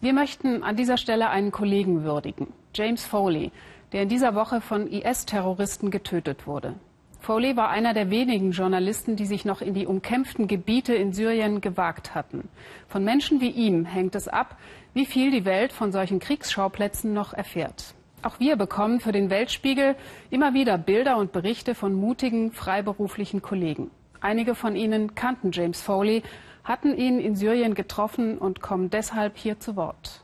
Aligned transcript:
Wir 0.00 0.12
möchten 0.12 0.62
an 0.62 0.76
dieser 0.76 0.96
Stelle 0.96 1.28
einen 1.28 1.50
Kollegen 1.50 2.04
würdigen, 2.04 2.52
James 2.72 3.04
Foley, 3.04 3.50
der 3.90 4.02
in 4.02 4.08
dieser 4.08 4.36
Woche 4.36 4.60
von 4.60 4.86
IS-Terroristen 4.86 5.90
getötet 5.90 6.46
wurde. 6.46 6.74
Foley 7.18 7.56
war 7.56 7.70
einer 7.70 7.94
der 7.94 8.08
wenigen 8.08 8.52
Journalisten, 8.52 9.16
die 9.16 9.26
sich 9.26 9.44
noch 9.44 9.60
in 9.60 9.74
die 9.74 9.86
umkämpften 9.86 10.46
Gebiete 10.46 10.94
in 10.94 11.12
Syrien 11.12 11.60
gewagt 11.60 12.14
hatten. 12.14 12.48
Von 12.86 13.02
Menschen 13.02 13.40
wie 13.40 13.50
ihm 13.50 13.86
hängt 13.86 14.14
es 14.14 14.28
ab, 14.28 14.56
wie 14.94 15.04
viel 15.04 15.32
die 15.32 15.44
Welt 15.44 15.72
von 15.72 15.90
solchen 15.90 16.20
Kriegsschauplätzen 16.20 17.12
noch 17.12 17.32
erfährt. 17.32 17.94
Auch 18.22 18.38
wir 18.38 18.54
bekommen 18.54 19.00
für 19.00 19.10
den 19.10 19.30
Weltspiegel 19.30 19.96
immer 20.30 20.54
wieder 20.54 20.78
Bilder 20.78 21.16
und 21.16 21.32
Berichte 21.32 21.74
von 21.74 21.92
mutigen, 21.92 22.52
freiberuflichen 22.52 23.42
Kollegen. 23.42 23.90
Einige 24.20 24.54
von 24.54 24.76
ihnen 24.76 25.16
kannten 25.16 25.50
James 25.52 25.80
Foley, 25.80 26.22
hatten 26.68 26.94
ihn 26.96 27.18
in 27.18 27.34
Syrien 27.34 27.74
getroffen 27.74 28.36
und 28.36 28.60
kommen 28.60 28.90
deshalb 28.90 29.38
hier 29.38 29.58
zu 29.58 29.74
Wort. 29.74 30.22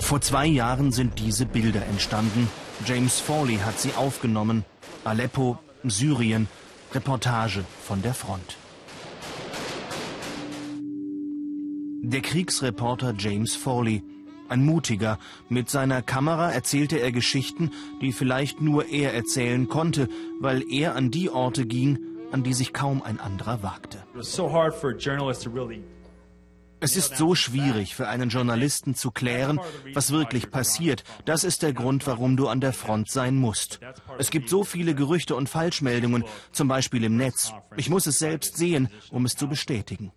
Vor 0.00 0.20
zwei 0.20 0.46
Jahren 0.46 0.90
sind 0.90 1.20
diese 1.20 1.46
Bilder 1.46 1.86
entstanden. 1.86 2.48
James 2.84 3.20
Foley 3.20 3.58
hat 3.58 3.78
sie 3.78 3.94
aufgenommen. 3.94 4.64
Aleppo, 5.04 5.58
Syrien, 5.84 6.48
Reportage 6.92 7.64
von 7.84 8.02
der 8.02 8.14
Front. 8.14 8.56
Der 12.04 12.20
Kriegsreporter 12.20 13.14
James 13.16 13.54
Foley, 13.54 14.02
ein 14.48 14.64
mutiger, 14.66 15.20
mit 15.48 15.70
seiner 15.70 16.02
Kamera 16.02 16.50
erzählte 16.50 16.98
er 16.98 17.12
Geschichten, 17.12 17.70
die 18.00 18.12
vielleicht 18.12 18.60
nur 18.60 18.88
er 18.88 19.14
erzählen 19.14 19.68
konnte, 19.68 20.08
weil 20.40 20.64
er 20.68 20.96
an 20.96 21.12
die 21.12 21.30
Orte 21.30 21.64
ging, 21.64 22.00
an 22.32 22.42
die 22.42 22.54
sich 22.54 22.72
kaum 22.72 23.02
ein 23.02 23.20
anderer 23.20 23.62
wagte. 23.62 23.98
Es 26.84 26.96
ist 26.96 27.16
so 27.16 27.36
schwierig 27.36 27.94
für 27.94 28.08
einen 28.08 28.28
Journalisten 28.28 28.96
zu 28.96 29.12
klären, 29.12 29.60
was 29.94 30.10
wirklich 30.10 30.50
passiert. 30.50 31.04
Das 31.24 31.44
ist 31.44 31.62
der 31.62 31.72
Grund, 31.72 32.08
warum 32.08 32.36
du 32.36 32.48
an 32.48 32.60
der 32.60 32.72
Front 32.72 33.08
sein 33.08 33.36
musst. 33.36 33.78
Es 34.18 34.30
gibt 34.30 34.48
so 34.48 34.64
viele 34.64 34.96
Gerüchte 34.96 35.36
und 35.36 35.48
Falschmeldungen, 35.48 36.24
zum 36.50 36.66
Beispiel 36.66 37.04
im 37.04 37.16
Netz. 37.16 37.52
Ich 37.76 37.88
muss 37.88 38.08
es 38.08 38.18
selbst 38.18 38.56
sehen, 38.56 38.88
um 39.12 39.24
es 39.24 39.36
zu 39.36 39.48
bestätigen. 39.48 40.10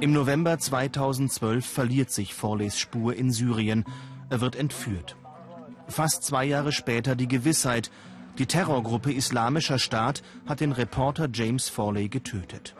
Im 0.00 0.12
November 0.12 0.58
2012 0.58 1.64
verliert 1.64 2.10
sich 2.10 2.34
Forleys 2.34 2.78
Spur 2.78 3.14
in 3.14 3.30
Syrien. 3.30 3.84
Er 4.28 4.40
wird 4.40 4.56
entführt. 4.56 5.16
Fast 5.86 6.24
zwei 6.24 6.44
Jahre 6.44 6.72
später 6.72 7.14
die 7.14 7.28
Gewissheit, 7.28 7.92
die 8.38 8.46
Terrorgruppe 8.46 9.12
Islamischer 9.12 9.78
Staat 9.78 10.22
hat 10.46 10.60
den 10.60 10.72
Reporter 10.72 11.28
James 11.32 11.68
Forley 11.68 12.08
getötet. 12.08 12.74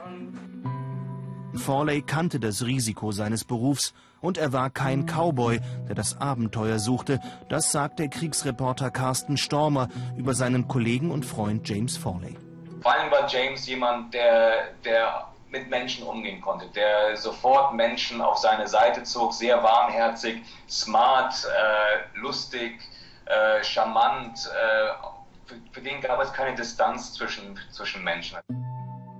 Forley 1.54 2.02
kannte 2.02 2.38
das 2.38 2.64
Risiko 2.66 3.12
seines 3.12 3.44
Berufs 3.44 3.94
und 4.20 4.36
er 4.36 4.52
war 4.52 4.70
kein 4.70 5.06
Cowboy, 5.06 5.60
der 5.88 5.94
das 5.94 6.20
Abenteuer 6.20 6.78
suchte. 6.78 7.20
Das 7.48 7.72
sagt 7.72 7.98
der 7.98 8.08
Kriegsreporter 8.08 8.90
Carsten 8.90 9.36
Stormer 9.36 9.88
über 10.16 10.34
seinen 10.34 10.68
Kollegen 10.68 11.10
und 11.10 11.24
Freund 11.24 11.66
James 11.68 11.96
Forley. 11.96 12.36
Vor 12.82 12.92
allem 12.92 13.10
war 13.10 13.26
James 13.28 13.66
jemand, 13.66 14.12
der, 14.12 14.74
der 14.84 15.28
mit 15.50 15.70
Menschen 15.70 16.06
umgehen 16.06 16.40
konnte, 16.40 16.66
der 16.74 17.16
sofort 17.16 17.74
Menschen 17.74 18.20
auf 18.20 18.38
seine 18.38 18.68
Seite 18.68 19.02
zog, 19.04 19.32
sehr 19.32 19.62
warmherzig, 19.62 20.42
smart, 20.68 21.32
äh, 21.44 22.18
lustig, 22.18 22.80
äh, 23.24 23.64
charmant. 23.64 24.50
Äh, 24.52 25.15
für, 25.46 25.56
für 25.72 25.80
den 25.80 26.00
gab 26.00 26.20
es 26.22 26.32
keine 26.32 26.56
Distanz 26.56 27.14
zwischen, 27.14 27.58
zwischen 27.70 28.02
Menschen. 28.04 28.38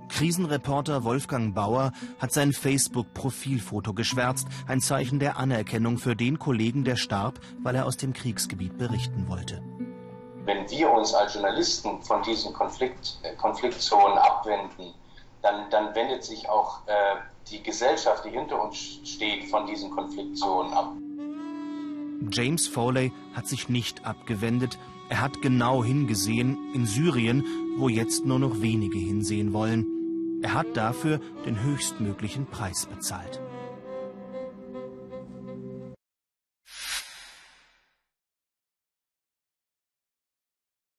Krisenreporter 0.09 1.03
Wolfgang 1.03 1.53
Bauer 1.53 1.91
hat 2.19 2.31
sein 2.31 2.53
Facebook-Profilfoto 2.53 3.93
geschwärzt, 3.93 4.47
ein 4.67 4.79
Zeichen 4.79 5.19
der 5.19 5.37
Anerkennung 5.37 5.97
für 5.97 6.15
den 6.15 6.39
Kollegen, 6.39 6.83
der 6.83 6.95
starb, 6.95 7.39
weil 7.61 7.75
er 7.75 7.85
aus 7.85 7.97
dem 7.97 8.13
Kriegsgebiet 8.13 8.77
berichten 8.77 9.27
wollte. 9.27 9.61
Wenn 10.45 10.69
wir 10.69 10.89
uns 10.89 11.13
als 11.13 11.33
Journalisten 11.33 12.01
von 12.01 12.23
diesen 12.23 12.53
Konflikt, 12.53 13.19
äh, 13.23 13.35
Konfliktzonen 13.35 14.17
abwenden, 14.17 14.93
dann, 15.41 15.69
dann, 15.69 15.93
wendet 15.93 16.23
sich 16.23 16.49
auch 16.49 16.79
äh, 16.87 17.17
die 17.51 17.61
Gesellschaft, 17.61 18.25
die 18.25 18.29
hinter 18.29 18.63
uns 18.63 18.77
steht, 18.77 19.49
von 19.49 19.65
diesen 19.67 19.91
Konfliktzonen 19.91 20.73
ab. 20.73 20.93
James 22.31 22.67
Foley 22.67 23.11
hat 23.33 23.47
sich 23.47 23.69
nicht 23.69 24.05
abgewendet. 24.05 24.77
Er 25.09 25.21
hat 25.21 25.41
genau 25.41 25.83
hingesehen 25.83 26.57
in 26.73 26.85
Syrien, 26.85 27.45
wo 27.77 27.89
jetzt 27.89 28.25
nur 28.25 28.39
noch 28.39 28.61
wenige 28.61 28.97
hinsehen 28.97 29.53
wollen. 29.53 29.85
Er 30.41 30.53
hat 30.53 30.75
dafür 30.75 31.19
den 31.45 31.63
höchstmöglichen 31.63 32.45
Preis 32.45 32.85
bezahlt. 32.85 33.41